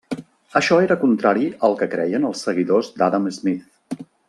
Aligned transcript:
Això 0.59 0.77
era 0.85 0.97
contrari 1.01 1.49
al 1.69 1.77
que 1.83 1.89
creien 1.93 2.25
els 2.31 2.41
seguidors 2.47 2.91
d'Adam 3.03 3.29
Smith. 3.39 4.03